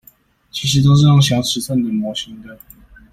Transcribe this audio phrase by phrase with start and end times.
[0.49, 2.57] 其實都是用小尺寸的模型的